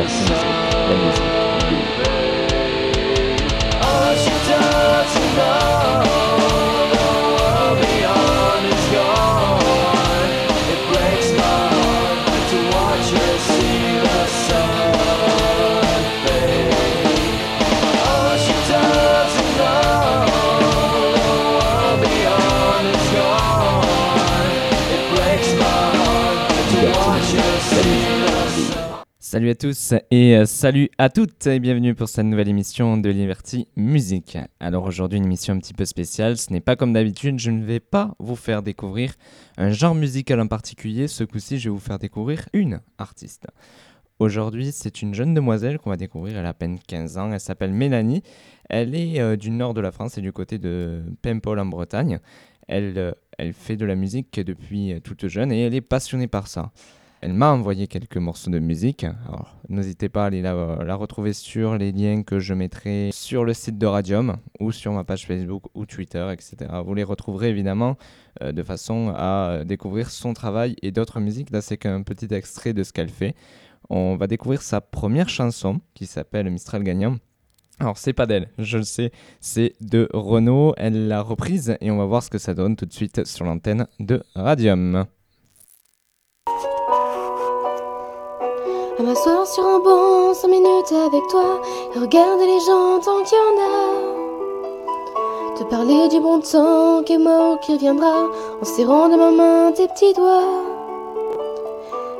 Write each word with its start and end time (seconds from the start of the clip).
Liberty 0.00 0.22
Music, 0.22 0.46
la 0.88 0.96
musique. 0.96 1.50
All 3.82 4.16
she 4.16 4.50
Salut 29.30 29.50
à 29.50 29.54
tous 29.54 29.94
et 30.10 30.36
euh, 30.36 30.44
salut 30.44 30.90
à 30.98 31.08
toutes 31.08 31.46
et 31.46 31.60
bienvenue 31.60 31.94
pour 31.94 32.08
cette 32.08 32.26
nouvelle 32.26 32.48
émission 32.48 32.96
de 32.96 33.10
Liberty 33.10 33.68
Music. 33.76 34.36
Alors 34.58 34.82
aujourd'hui 34.82 35.18
une 35.18 35.24
émission 35.26 35.54
un 35.54 35.58
petit 35.58 35.72
peu 35.72 35.84
spéciale, 35.84 36.36
ce 36.36 36.52
n'est 36.52 36.60
pas 36.60 36.74
comme 36.74 36.92
d'habitude, 36.92 37.38
je 37.38 37.52
ne 37.52 37.64
vais 37.64 37.78
pas 37.78 38.16
vous 38.18 38.34
faire 38.34 38.60
découvrir 38.64 39.14
un 39.56 39.70
genre 39.70 39.94
musical 39.94 40.40
en 40.40 40.48
particulier, 40.48 41.06
ce 41.06 41.22
coup-ci 41.22 41.60
je 41.60 41.68
vais 41.68 41.72
vous 41.72 41.78
faire 41.78 42.00
découvrir 42.00 42.48
une 42.52 42.80
artiste. 42.98 43.46
Aujourd'hui 44.18 44.72
c'est 44.72 45.00
une 45.00 45.14
jeune 45.14 45.32
demoiselle 45.32 45.78
qu'on 45.78 45.90
va 45.90 45.96
découvrir, 45.96 46.36
elle 46.36 46.46
a 46.46 46.48
à 46.48 46.54
peine 46.54 46.80
15 46.84 47.16
ans, 47.16 47.32
elle 47.32 47.38
s'appelle 47.38 47.70
Mélanie, 47.70 48.24
elle 48.68 48.96
est 48.96 49.20
euh, 49.20 49.36
du 49.36 49.52
nord 49.52 49.74
de 49.74 49.80
la 49.80 49.92
France 49.92 50.18
et 50.18 50.22
du 50.22 50.32
côté 50.32 50.58
de 50.58 51.04
Paimpol 51.22 51.60
en 51.60 51.66
Bretagne. 51.66 52.18
Elle, 52.66 52.98
euh, 52.98 53.12
fait 53.52 53.76
de 53.76 53.84
la 53.84 53.94
musique 53.94 54.40
depuis 54.40 55.00
toute 55.04 55.28
jeune 55.28 55.52
et 55.52 55.60
elle 55.60 55.74
est 55.76 55.80
passionnée 55.80 56.26
par 56.26 56.48
ça. 56.48 56.72
Elle 57.22 57.34
m'a 57.34 57.52
envoyé 57.52 57.86
quelques 57.86 58.16
morceaux 58.16 58.50
de 58.50 58.58
musique. 58.58 59.04
Alors, 59.04 59.54
n'hésitez 59.68 60.08
pas 60.08 60.24
à 60.24 60.26
aller 60.28 60.40
la, 60.40 60.94
retrouver 60.94 61.34
sur 61.34 61.76
les 61.76 61.92
liens 61.92 62.22
que 62.22 62.38
je 62.38 62.54
mettrai 62.54 63.10
sur 63.12 63.44
le 63.44 63.52
site 63.52 63.76
de 63.76 63.84
Radium 63.84 64.36
ou 64.58 64.72
sur 64.72 64.92
ma 64.92 65.04
page 65.04 65.26
Facebook 65.26 65.64
ou 65.74 65.84
Twitter, 65.84 66.26
etc. 66.32 66.56
Vous 66.82 66.94
les 66.94 67.04
retrouverez 67.04 67.50
évidemment 67.50 67.98
euh, 68.42 68.52
de 68.52 68.62
façon 68.62 69.12
à 69.14 69.50
euh, 69.50 69.64
découvrir 69.64 70.10
son 70.10 70.32
travail 70.32 70.76
et 70.80 70.92
d'autres 70.92 71.20
musiques. 71.20 71.50
Là, 71.50 71.60
c'est 71.60 71.76
qu'un 71.76 72.02
petit 72.02 72.32
extrait 72.34 72.72
de 72.72 72.82
ce 72.82 72.92
qu'elle 72.94 73.10
fait. 73.10 73.34
On 73.90 74.16
va 74.16 74.26
découvrir 74.26 74.62
sa 74.62 74.80
première 74.80 75.28
chanson 75.28 75.80
qui 75.92 76.06
s'appelle 76.06 76.48
Mistral 76.48 76.82
Gagnant. 76.82 77.16
Alors, 77.80 77.98
c'est 77.98 78.14
pas 78.14 78.26
d'elle, 78.26 78.48
je 78.58 78.78
le 78.78 78.84
sais, 78.84 79.12
c'est 79.40 79.74
de 79.82 80.08
Renaud. 80.14 80.72
Elle 80.78 81.08
l'a 81.08 81.20
reprise 81.20 81.76
et 81.82 81.90
on 81.90 81.98
va 81.98 82.06
voir 82.06 82.22
ce 82.22 82.30
que 82.30 82.38
ça 82.38 82.54
donne 82.54 82.76
tout 82.76 82.86
de 82.86 82.92
suite 82.94 83.26
sur 83.26 83.44
l'antenne 83.44 83.86
de 83.98 84.22
Radium. 84.34 85.06
M'asseoir 89.10 89.44
sur 89.44 89.66
un 89.66 89.80
banc, 89.80 90.32
5 90.34 90.46
minutes 90.46 90.92
avec 90.92 91.26
toi, 91.28 91.60
et 91.92 91.98
regarder 91.98 92.46
les 92.46 92.60
gens 92.60 93.00
tant 93.00 93.20
qu'il 93.24 93.36
y 93.36 93.40
en 93.40 93.56
a. 93.60 93.76
Te 95.56 95.64
parler 95.64 96.06
du 96.08 96.20
bon 96.20 96.38
temps 96.38 97.02
qui 97.02 97.14
est 97.14 97.18
mort, 97.18 97.58
qui 97.58 97.72
reviendra, 97.72 98.28
en 98.62 98.64
serrant 98.64 99.08
de 99.08 99.16
ma 99.16 99.32
main 99.32 99.72
tes 99.72 99.88
petits 99.88 100.12
doigts. 100.12 100.62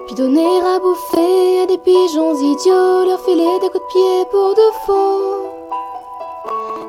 Puis 0.06 0.16
donner 0.16 0.60
à 0.74 0.80
bouffer 0.80 1.60
à 1.62 1.66
des 1.66 1.78
pigeons 1.78 2.34
idiots, 2.34 3.04
leur 3.04 3.20
filer 3.20 3.58
des 3.60 3.68
coups 3.68 3.84
de 3.84 3.92
pied 3.92 4.26
pour 4.32 4.54
de 4.54 4.68
faux. 4.84 5.46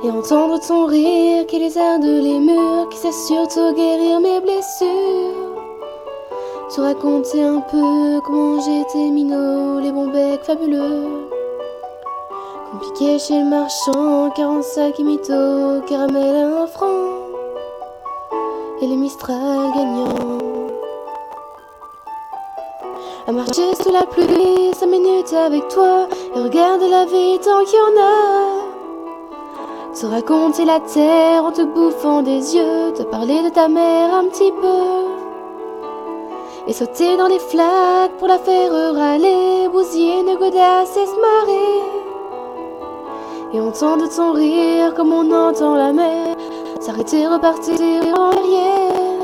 Et 0.04 0.10
entendre 0.10 0.60
ton 0.68 0.88
rire 0.88 1.46
qui 1.46 1.60
les 1.60 1.78
arde 1.78 2.04
les 2.04 2.40
murs, 2.40 2.90
qui 2.90 2.98
sait 2.98 3.12
surtout 3.12 3.72
guérir 3.76 4.20
mes 4.20 4.40
blessures. 4.40 5.41
Te 6.74 6.80
raconter 6.80 7.44
un 7.44 7.60
peu 7.60 8.22
comment 8.24 8.62
j'étais 8.62 9.10
minot, 9.10 9.82
les 9.82 9.92
bons 9.92 10.08
becs 10.08 10.46
fabuleux. 10.46 11.28
Compliqué 12.72 13.20
chez 13.20 13.40
le 13.40 13.50
marchand, 13.50 14.30
45 14.34 14.98
et 14.98 15.04
mytho, 15.04 15.82
caramel 15.86 16.34
à 16.34 16.62
un 16.62 16.68
franc. 16.68 17.28
Et 18.82 18.88
les 18.88 18.96
Mistral 18.96 19.36
gagnants. 19.76 20.38
À 23.28 23.34
marcher 23.34 23.76
sous 23.84 23.92
la 23.92 24.06
pluie, 24.06 24.74
5 24.74 24.86
minutes 24.86 25.34
avec 25.34 25.68
toi, 25.68 26.08
et 26.34 26.40
regarder 26.40 26.88
la 26.88 27.04
vie 27.04 27.38
tant 27.44 27.66
qu'il 27.66 27.80
y 27.80 27.82
en 27.82 28.02
a. 28.02 28.16
Te 29.94 30.06
raconter 30.06 30.64
la 30.64 30.80
terre 30.80 31.44
en 31.44 31.52
te 31.52 31.64
bouffant 31.64 32.22
des 32.22 32.56
yeux, 32.56 32.94
te 32.96 33.04
parler 33.04 33.44
de 33.44 33.50
ta 33.50 33.68
mère 33.68 34.14
un 34.14 34.24
petit 34.28 34.54
peu. 34.54 35.11
Et 36.72 36.74
sauter 36.74 37.18
dans 37.18 37.28
les 37.28 37.38
flaques 37.38 38.16
pour 38.18 38.30
la 38.30 38.38
faire 38.38 38.72
râler, 38.72 39.68
bousiller 39.74 40.22
une 40.22 40.38
godasse 40.38 40.96
et 40.96 41.06
se 41.06 41.20
marrer. 41.20 41.82
Et 43.54 43.60
entendre 43.60 44.08
ton 44.08 44.32
rire 44.32 44.94
comme 44.96 45.12
on 45.12 45.30
entend 45.34 45.76
la 45.76 45.92
mer, 45.92 46.38
s'arrêter, 46.80 47.28
repartir 47.28 47.78
en 48.18 48.30
arrière. 48.30 49.20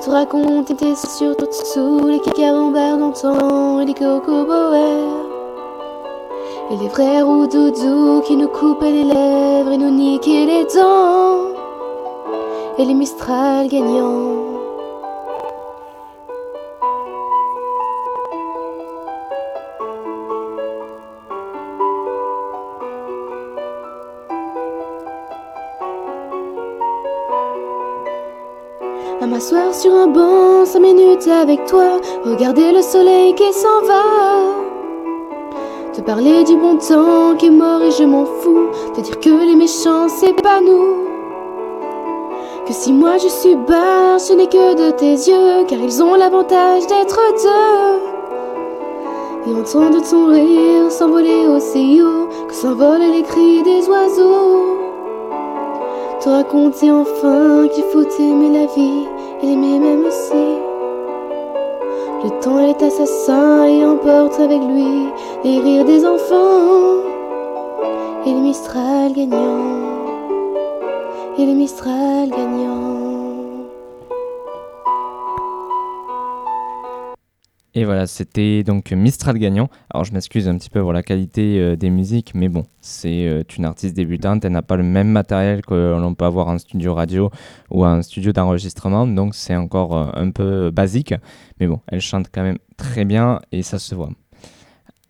Te 0.00 0.08
raconter 0.08 0.74
tes 0.76 0.94
surtout 0.94 1.52
sous 1.52 2.06
les 2.06 2.20
carambars 2.20 2.96
d'antan 2.96 3.80
et 3.80 3.84
les 3.84 3.92
cocoboères. 3.92 5.26
Et 6.70 6.76
les 6.78 6.88
frères 6.88 7.28
ou 7.28 7.46
doudou 7.46 8.22
qui 8.22 8.36
nous 8.36 8.48
coupaient 8.48 8.92
les 8.92 9.04
lèvres 9.04 9.72
et 9.72 9.76
nous 9.76 9.90
niquaient 9.90 10.46
les 10.46 10.64
dents. 10.74 11.48
Et 12.78 12.86
les 12.86 12.94
Mistral 12.94 13.68
gagnants. 13.68 14.51
M'asseoir 29.32 29.74
sur 29.74 29.94
un 29.94 30.08
banc, 30.08 30.66
5 30.66 30.78
minutes 30.78 31.26
avec 31.26 31.64
toi, 31.64 31.98
regarder 32.22 32.70
le 32.70 32.82
soleil 32.82 33.34
qui 33.34 33.50
s'en 33.54 33.80
va. 33.86 34.02
Te 35.94 36.02
parler 36.02 36.44
du 36.44 36.54
bon 36.56 36.76
temps 36.76 37.34
qui 37.38 37.46
est 37.46 37.50
mort 37.50 37.82
et 37.82 37.90
je 37.90 38.04
m'en 38.04 38.26
fous. 38.26 38.68
Te 38.94 39.00
dire 39.00 39.18
que 39.20 39.30
les 39.30 39.56
méchants 39.56 40.08
c'est 40.08 40.34
pas 40.42 40.60
nous. 40.60 41.06
Que 42.66 42.74
si 42.74 42.92
moi 42.92 43.16
je 43.16 43.28
suis 43.28 43.56
barre, 43.56 44.20
ce 44.20 44.34
n'est 44.34 44.48
que 44.48 44.74
de 44.74 44.90
tes 44.90 45.12
yeux, 45.12 45.64
car 45.66 45.78
ils 45.78 46.02
ont 46.02 46.14
l'avantage 46.14 46.86
d'être 46.86 47.18
deux. 47.42 48.02
Et 49.50 49.54
entendre 49.58 50.02
ton 50.10 50.26
rire 50.26 50.90
s'envoler 50.90 51.46
aussi 51.46 52.02
haut 52.02 52.28
que 52.48 52.54
s'envolent 52.54 53.00
les 53.00 53.22
cris 53.22 53.62
des 53.62 53.88
oiseaux. 53.88 54.76
Te 56.20 56.28
raconter 56.28 56.92
enfin 56.92 57.66
qu'il 57.74 57.84
faut 57.84 58.04
aimer 58.20 58.50
la 58.60 58.66
vie 58.66 59.06
et 59.42 59.46
l'aimer 59.46 59.78
même 59.78 60.04
aussi. 60.06 60.58
Le 62.24 62.30
temps 62.40 62.60
est 62.60 62.82
assassin 62.82 63.64
et 63.64 63.84
emporte 63.84 64.38
avec 64.38 64.60
lui 64.62 65.08
les 65.44 65.58
rires 65.58 65.84
des 65.84 66.06
enfants 66.06 67.02
et 68.24 68.32
les 68.32 68.40
Mistral 68.40 69.12
gagnants. 69.12 69.82
Et 71.38 71.46
les 71.46 71.54
Mistral 71.54 72.28
gagnants. 72.30 73.01
Et 77.74 77.86
voilà, 77.86 78.06
c'était 78.06 78.62
donc 78.64 78.92
Mistral 78.92 79.38
gagnant. 79.38 79.70
Alors 79.88 80.04
je 80.04 80.12
m'excuse 80.12 80.46
un 80.46 80.58
petit 80.58 80.68
peu 80.68 80.82
pour 80.82 80.92
la 80.92 81.02
qualité 81.02 81.58
euh, 81.58 81.74
des 81.74 81.88
musiques, 81.88 82.34
mais 82.34 82.50
bon, 82.50 82.66
c'est 82.82 83.26
euh, 83.26 83.42
une 83.56 83.64
artiste 83.64 83.94
débutante, 83.94 84.44
elle 84.44 84.52
n'a 84.52 84.60
pas 84.60 84.76
le 84.76 84.82
même 84.82 85.08
matériel 85.08 85.64
que 85.64 85.96
l'on 85.98 86.14
peut 86.14 86.26
avoir 86.26 86.48
en 86.48 86.58
studio 86.58 86.92
radio 86.92 87.30
ou 87.70 87.86
en 87.86 88.02
studio 88.02 88.32
d'enregistrement, 88.32 89.06
donc 89.06 89.34
c'est 89.34 89.56
encore 89.56 89.96
euh, 89.96 90.10
un 90.12 90.30
peu 90.30 90.70
basique, 90.70 91.14
mais 91.60 91.66
bon, 91.66 91.80
elle 91.86 92.02
chante 92.02 92.26
quand 92.30 92.42
même 92.42 92.58
très 92.76 93.06
bien 93.06 93.40
et 93.52 93.62
ça 93.62 93.78
se 93.78 93.94
voit. 93.94 94.10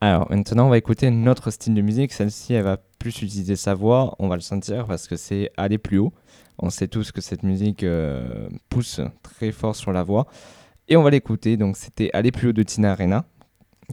Alors 0.00 0.30
maintenant, 0.30 0.66
on 0.66 0.70
va 0.70 0.78
écouter 0.78 1.10
notre 1.10 1.50
style 1.50 1.74
de 1.74 1.82
musique. 1.82 2.12
Celle-ci, 2.12 2.54
elle 2.54 2.64
va 2.64 2.76
plus 2.98 3.22
utiliser 3.22 3.56
sa 3.56 3.74
voix, 3.74 4.14
on 4.20 4.28
va 4.28 4.36
le 4.36 4.40
sentir 4.40 4.86
parce 4.86 5.08
que 5.08 5.16
c'est 5.16 5.50
aller 5.56 5.78
plus 5.78 5.98
haut. 5.98 6.12
On 6.58 6.70
sait 6.70 6.88
tous 6.88 7.12
que 7.12 7.20
cette 7.20 7.44
musique 7.44 7.84
pousse 8.68 9.00
très 9.22 9.52
fort 9.52 9.76
sur 9.76 9.92
la 9.92 10.02
voix. 10.02 10.26
Et 10.92 10.96
on 10.98 11.02
va 11.02 11.08
l'écouter, 11.08 11.56
donc 11.56 11.78
c'était 11.78 12.10
Aller 12.12 12.30
plus 12.32 12.48
haut 12.48 12.52
de 12.52 12.62
Tina 12.62 12.92
Arena, 12.92 13.24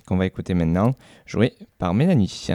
qu'on 0.05 0.17
va 0.17 0.25
écouter 0.25 0.53
maintenant, 0.53 0.95
joué 1.25 1.53
par 1.77 1.93
Mélanie. 1.93 2.49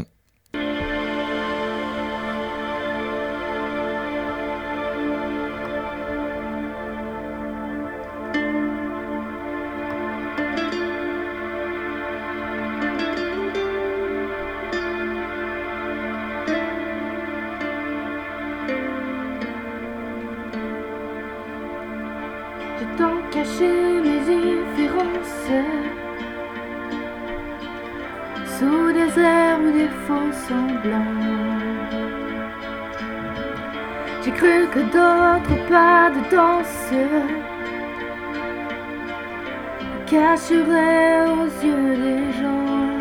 J'ai 22.84 22.96
tant 22.98 23.22
caché 23.30 24.00
mes 24.04 24.20
féroces 24.76 25.50
sous 28.58 28.92
des 28.92 29.20
airs 29.20 29.58
ou 29.60 29.70
des 29.72 29.88
faux 30.04 30.32
semblants. 30.46 31.22
J'ai 34.22 34.32
cru 34.32 34.68
que 34.72 34.80
d'autres 34.94 35.68
pas 35.68 36.10
de 36.10 36.20
danse 36.34 36.92
cacheraient 40.06 41.24
aux 41.38 41.50
yeux 41.64 41.96
des 42.06 42.32
gens. 42.38 42.98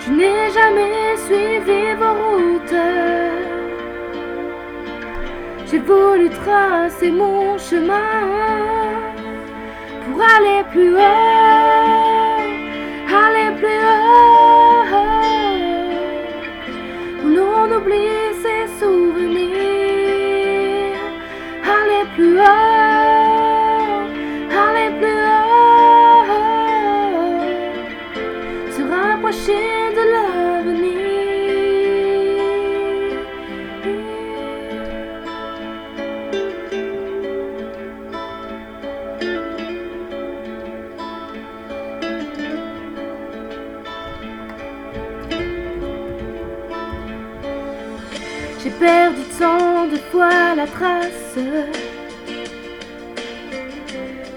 Je 0.00 0.10
n'ai 0.12 0.50
jamais 0.50 1.16
suivi 1.26 1.94
vos 2.00 2.14
routes. 2.22 3.17
J'ai 5.70 5.80
voulu 5.80 6.30
tracer 6.30 7.10
mon 7.10 7.58
chemin 7.58 8.24
pour 10.06 10.22
aller 10.22 10.64
plus 10.70 10.94
haut, 10.94 11.87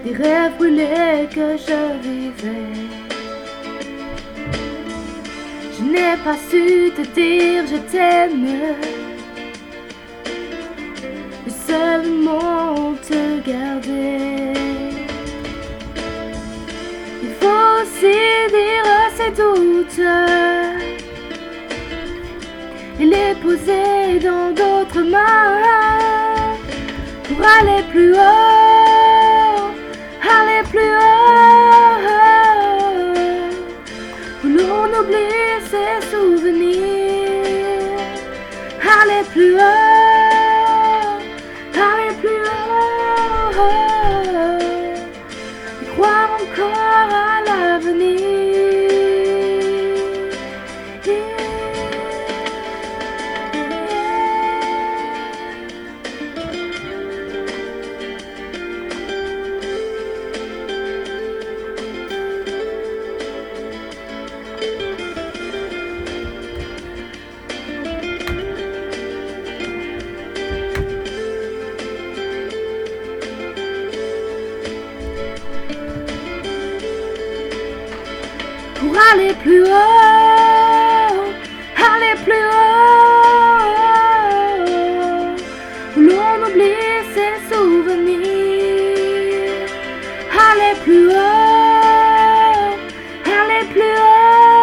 des 0.04 0.14
rêves 0.14 0.56
brûlés 0.58 1.28
que 1.34 1.56
je 1.66 1.80
vivais. 2.02 2.80
Je 5.76 5.82
n'ai 5.84 6.16
pas 6.24 6.38
su 6.50 6.90
te 6.96 7.02
dire 7.14 7.62
je 7.72 7.78
t'aime, 7.90 8.46
mais 11.46 11.52
seulement 11.66 12.94
te 13.08 13.22
garder. 13.50 14.52
Il 17.24 17.32
faut 17.40 17.64
aussi 17.80 18.16
dire 18.56 18.88
ses 19.16 19.32
doutes 19.40 20.06
et 23.00 23.06
les 23.06 23.34
poser 23.42 24.18
dans 24.28 24.50
d'autres 24.50 25.04
mains 25.14 25.62
pour 27.24 27.38
aller 27.56 27.82
plus 27.90 28.12
haut, 28.12 28.61
oublie 35.92 36.00
ses 36.00 36.10
souvenirs, 36.10 37.92
pour 78.82 78.94
aller 79.12 79.32
plus 79.34 79.62
haut, 79.62 81.18
aller 81.88 82.14
plus 82.24 82.44
haut, 82.52 83.62
l'on 85.96 86.34
oublie 86.46 86.98
ses 87.14 87.34
souvenirs, 87.54 88.26
aller 90.46 90.74
plus 90.82 91.06
haut, 91.10 92.72
aller 93.38 93.62
plus 93.72 93.96
haut, 94.02 94.58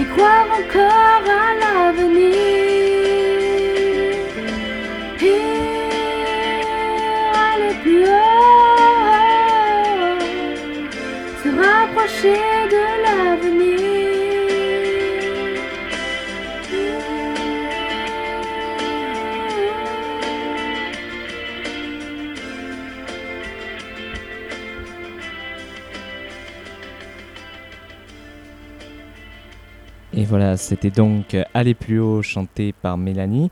et 0.00 0.06
croire 0.16 0.48
encore 0.60 1.26
à 1.42 1.48
l'avenir. 1.60 2.34
Aller 7.48 7.74
plus 7.82 8.02
haut, 8.04 8.15
Et 12.06 12.08
voilà, 30.24 30.56
c'était 30.56 30.90
donc 30.90 31.36
Aller 31.54 31.74
plus 31.74 31.98
haut 31.98 32.22
chanté 32.22 32.72
par 32.72 32.98
Mélanie 32.98 33.50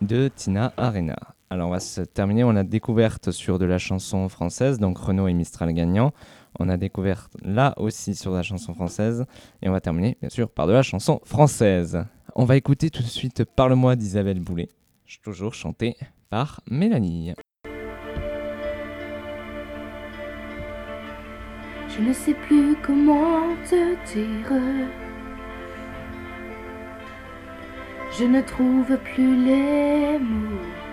de 0.00 0.30
Tina 0.34 0.72
Arena. 0.78 1.16
Alors 1.50 1.68
on 1.68 1.70
va 1.70 1.80
se 1.80 2.00
terminer, 2.00 2.44
on 2.44 2.56
a 2.56 2.62
découverte 2.62 3.30
sur 3.30 3.58
de 3.58 3.66
la 3.66 3.78
chanson 3.78 4.30
française, 4.30 4.78
donc 4.78 4.96
Renaud 4.96 5.28
et 5.28 5.34
Mistral 5.34 5.74
gagnant. 5.74 6.14
On 6.58 6.68
a 6.68 6.76
découvert 6.76 7.28
là 7.42 7.74
aussi 7.76 8.14
sur 8.14 8.32
la 8.32 8.42
chanson 8.42 8.74
française. 8.74 9.24
Et 9.62 9.68
on 9.68 9.72
va 9.72 9.80
terminer 9.80 10.16
bien 10.20 10.30
sûr 10.30 10.48
par 10.48 10.66
de 10.66 10.72
la 10.72 10.82
chanson 10.82 11.20
française. 11.24 12.04
On 12.36 12.44
va 12.44 12.56
écouter 12.56 12.90
tout 12.90 13.02
de 13.02 13.08
suite 13.08 13.44
Parle-moi 13.44 13.96
d'Isabelle 13.96 14.40
Boulet, 14.40 14.68
toujours 15.22 15.54
chantée 15.54 15.96
par 16.30 16.60
Mélanie. 16.68 17.34
Je 21.88 22.00
ne 22.02 22.12
sais 22.12 22.34
plus 22.34 22.76
comment 22.82 23.54
te 23.70 23.94
dire. 24.12 24.90
Je 28.18 28.24
ne 28.24 28.40
trouve 28.42 28.96
plus 28.98 29.44
les 29.44 30.18
mots. 30.18 30.83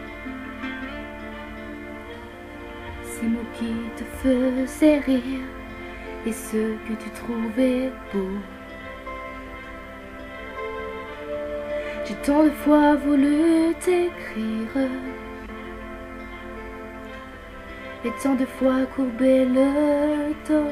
Ces 3.22 3.28
mots 3.28 3.40
qui 3.54 3.72
te 3.98 4.04
faisaient 4.04 4.98
rire 4.98 5.46
et 6.26 6.32
ceux 6.32 6.76
que 6.88 6.94
tu 6.94 7.10
trouvais 7.12 7.92
beaux. 8.12 8.40
J'ai 12.04 12.16
tant 12.26 12.46
de 12.46 12.50
fois 12.50 12.96
voulu 12.96 13.76
t'écrire 13.80 14.90
et 18.04 18.12
tant 18.24 18.34
de 18.34 18.46
fois 18.46 18.88
courbé 18.96 19.46
le 19.46 20.34
dos. 20.48 20.72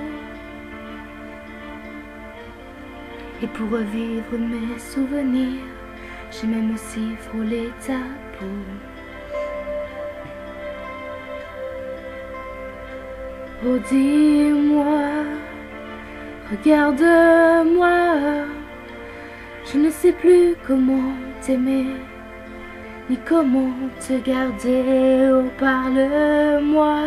Et 3.43 3.47
pour 3.47 3.69
revivre 3.69 4.39
mes 4.39 4.79
souvenirs, 4.79 5.67
j'ai 6.31 6.47
même 6.47 6.73
aussi 6.73 7.15
frôlé 7.27 7.69
ta 7.85 7.99
peau. 8.39 8.88
Oh 13.61 13.77
dis-moi, 13.89 15.25
regarde-moi, 16.49 18.45
je 19.65 19.77
ne 19.77 19.89
sais 19.89 20.13
plus 20.13 20.55
comment 20.65 21.11
t'aimer, 21.41 21.87
ni 23.09 23.17
comment 23.27 23.73
te 23.99 24.13
garder. 24.13 25.29
Oh 25.33 25.49
parle-moi, 25.59 26.99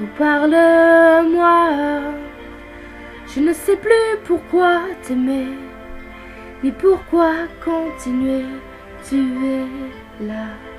oh 0.00 0.06
parle-moi, 0.16 1.68
je 3.34 3.40
ne 3.40 3.52
sais 3.52 3.76
plus 3.76 4.16
pourquoi 4.24 4.80
t'aimer, 5.02 5.48
ni 6.64 6.72
pourquoi 6.72 7.32
continuer, 7.62 8.46
tu 9.06 9.18
es 9.18 10.24
là. 10.26 10.71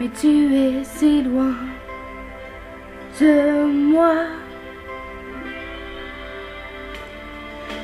Mais 0.00 0.08
tu 0.08 0.54
es 0.54 0.84
si 0.84 1.22
loin. 1.22 1.54
de 3.20 3.64
moi. 3.92 4.14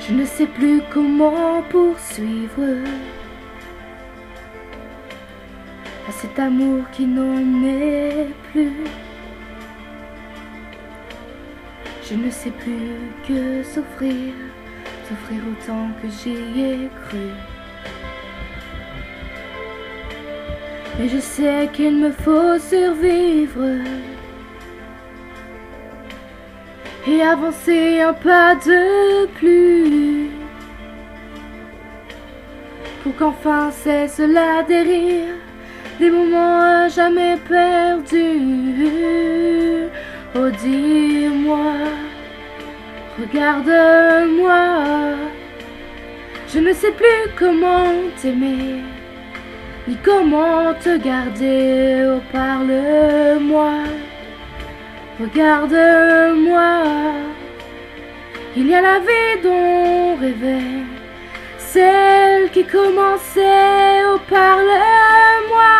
Je 0.00 0.14
ne 0.14 0.25
sais 0.25 0.47
plus 0.47 0.83
comment 0.93 1.62
poursuivre 1.71 2.64
à 6.09 6.12
cet 6.12 6.37
amour 6.38 6.83
qui 6.90 7.07
n'en 7.07 7.64
est 7.64 8.26
plus. 8.50 8.73
Je 12.02 12.14
ne 12.17 12.29
sais 12.29 12.50
plus 12.50 12.97
que 13.29 13.62
souffrir, 13.62 14.35
souffrir 15.09 15.40
autant 15.52 15.90
que 16.02 16.09
j'y 16.09 16.61
ai 16.61 16.88
cru. 17.05 17.29
Mais 21.00 21.09
je 21.09 21.19
sais 21.19 21.71
qu'il 21.73 21.97
me 21.97 22.11
faut 22.11 22.59
survivre. 22.59 23.71
Et 27.09 27.23
avancer 27.23 28.02
un 28.02 28.12
pas 28.12 28.54
de 28.57 29.26
plus. 29.38 30.28
Pour 33.02 33.16
qu'enfin 33.16 33.71
cesse 33.71 34.19
la 34.19 34.62
dérive 34.62 35.37
des 35.99 36.11
moments 36.11 36.85
à 36.85 36.88
jamais 36.88 37.38
perdus. 37.49 38.90
Oh 40.35 40.50
dis-moi, 40.62 41.76
regarde-moi, 43.19 45.16
je 46.52 46.59
ne 46.59 46.75
sais 46.75 46.92
plus 46.92 47.30
comment 47.38 47.95
t'aimer, 48.21 48.83
comment 49.97 50.75
te 50.75 50.97
garder. 50.99 52.06
Oh 52.06 52.20
parle-moi, 52.32 53.73
regarde-moi, 55.20 56.82
il 58.56 58.66
y 58.68 58.75
a 58.75 58.80
la 58.80 58.99
vie 59.00 59.42
dont 59.42 59.50
on 59.50 60.16
rêvait, 60.16 60.85
celle 61.59 62.50
qui 62.50 62.64
commençait. 62.64 64.04
Oh 64.12 64.18
parle-moi, 64.28 65.73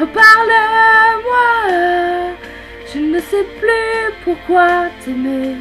oh 0.00 0.06
parle-moi. 0.06 1.44
Je 2.92 2.98
ne 3.00 3.20
sais 3.20 3.46
plus 3.60 4.14
pourquoi 4.24 4.86
t'aimer. 5.04 5.56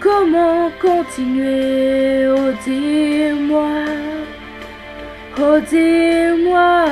Comment 0.00 0.70
continuer 0.80 2.26
Oh 2.28 2.52
dis-moi. 2.64 4.21
Oh 5.38 5.58
dis-moi. 5.70 6.84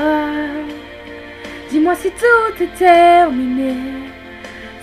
Dis-moi 1.71 1.95
si 1.95 2.11
tout 2.11 2.63
est 2.63 2.75
terminé. 2.79 3.75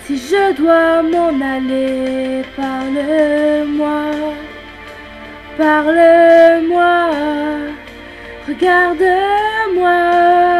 Si 0.04 0.16
je 0.16 0.54
dois 0.54 1.02
m'en 1.02 1.34
aller, 1.44 2.42
parle-moi. 2.56 4.12
Parle-moi. 5.56 7.10
Regarde-moi. 8.46 10.57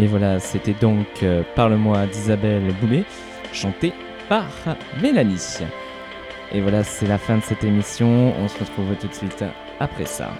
Et 0.00 0.06
voilà, 0.06 0.40
c'était 0.40 0.72
donc 0.72 1.22
euh, 1.22 1.42
Parle-moi 1.54 2.06
d'Isabelle 2.06 2.72
Boulet, 2.80 3.04
chanté 3.52 3.92
par 4.30 4.48
Mélanie. 5.02 5.58
Et 6.52 6.62
voilà, 6.62 6.84
c'est 6.84 7.06
la 7.06 7.18
fin 7.18 7.36
de 7.36 7.42
cette 7.42 7.64
émission. 7.64 8.32
On 8.38 8.48
se 8.48 8.58
retrouve 8.58 8.96
tout 8.98 9.08
de 9.08 9.14
suite 9.14 9.44
après 9.78 10.06
ça. 10.06 10.30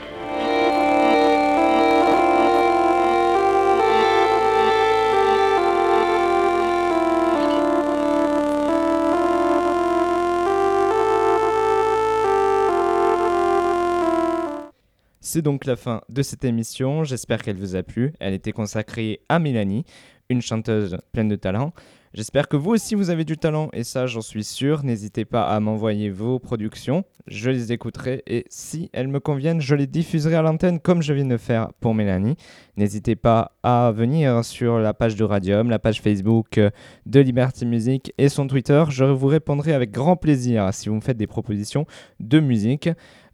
C'est 15.32 15.42
donc 15.42 15.64
la 15.64 15.76
fin 15.76 16.00
de 16.08 16.22
cette 16.22 16.44
émission. 16.44 17.04
J'espère 17.04 17.40
qu'elle 17.40 17.56
vous 17.56 17.76
a 17.76 17.84
plu. 17.84 18.12
Elle 18.18 18.34
était 18.34 18.50
consacrée 18.50 19.20
à 19.28 19.38
Mélanie, 19.38 19.84
une 20.28 20.42
chanteuse 20.42 20.99
pleine 21.12 21.28
de 21.28 21.37
talent. 21.37 21.72
J'espère 22.12 22.49
que 22.49 22.56
vous 22.56 22.72
aussi 22.72 22.96
vous 22.96 23.10
avez 23.10 23.25
du 23.25 23.37
talent 23.37 23.68
et 23.72 23.84
ça 23.84 24.08
j'en 24.08 24.22
suis 24.22 24.42
sûr. 24.42 24.82
N'hésitez 24.82 25.25
pas 25.25 25.44
à 25.44 25.60
m'envoyer 25.60 26.10
vos 26.10 26.40
productions, 26.40 27.04
je 27.28 27.50
les 27.50 27.70
écouterai 27.70 28.25
et 28.26 28.44
si 28.50 28.90
elles 28.92 29.06
me 29.06 29.20
conviennent, 29.20 29.60
je 29.60 29.76
les 29.76 29.87
diffuserai 29.87 30.34
à 30.34 30.42
l'antenne 30.42 30.80
comme 30.80 31.00
je 31.00 31.12
viens 31.12 31.26
de 31.26 31.37
faire 31.37 31.68
pour 31.78 31.94
Mélanie. 31.94 32.34
N'hésitez 32.76 33.14
pas 33.14 33.52
à 33.62 33.92
venir 33.94 34.44
sur 34.44 34.80
la 34.80 34.92
page 34.94 35.14
de 35.14 35.22
Radium, 35.22 35.70
la 35.70 35.78
page 35.78 36.00
Facebook 36.00 36.58
euh, 36.58 36.70
de 37.06 37.20
Liberty 37.20 37.64
Music 37.64 38.12
et 38.18 38.28
son 38.28 38.49
Twitter. 38.49 38.82
Je 38.88 39.04
vous 39.04 39.28
répondrai 39.28 39.72
avec 39.72 39.92
grand 39.92 40.16
plaisir 40.16 40.75
si 40.75 40.88
vous 40.88 40.96
me 40.96 41.00
faites 41.00 41.16
des 41.16 41.28
propositions 41.28 41.87
de 42.18 42.40
musique. 42.40 42.88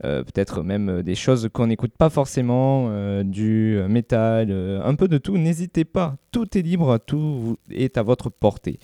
Euh, 0.05 0.23
peut-être 0.23 0.63
même 0.63 0.89
euh, 0.91 1.03
des 1.03 1.15
choses 1.15 1.49
qu'on 1.53 1.69
n'écoute 1.69 1.93
pas 1.97 2.11
forcément, 2.11 2.89
euh, 2.91 3.23
du 3.23 3.81
métal, 3.89 4.51
un 4.53 4.95
peu 4.95 5.09
de 5.09 5.19
tout. 5.19 5.39
N'hésitez 5.39 5.85
pas, 5.85 6.17
tout 6.33 6.57
est 6.57 6.63
libre, 6.63 6.99
tout 6.99 7.57
est 7.71 7.97
à 7.97 8.03
votre 8.03 8.31
portée. 8.31 8.79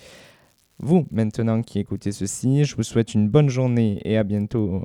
Vous, 0.78 1.06
maintenant 1.10 1.62
qui 1.62 1.78
écoutez 1.78 2.12
ceci, 2.12 2.64
je 2.64 2.74
vous 2.76 2.82
souhaite 2.82 3.14
une 3.14 3.28
bonne 3.28 3.48
journée 3.48 4.00
et 4.04 4.16
à 4.16 4.24
bientôt. 4.24 4.82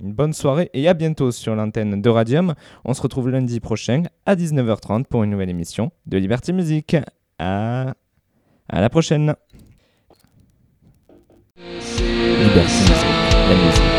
Une 0.00 0.12
bonne 0.12 0.32
soirée 0.32 0.70
et 0.74 0.86
à 0.86 0.94
bientôt 0.94 1.32
sur 1.32 1.56
l'antenne 1.56 2.00
de 2.00 2.08
Radium. 2.08 2.54
On 2.84 2.94
se 2.94 3.02
retrouve 3.02 3.30
lundi 3.30 3.58
prochain 3.58 4.04
à 4.26 4.36
19h30 4.36 5.06
pour 5.06 5.24
une 5.24 5.30
nouvelle 5.30 5.50
émission 5.50 5.90
de 6.06 6.18
Liberty 6.18 6.52
Music. 6.52 6.96
À 7.40 7.94
la 8.70 8.88
prochaine. 8.90 9.34
Liberty 11.56 12.80
Music, 12.82 13.06
la 13.32 13.56
musique. 13.56 13.97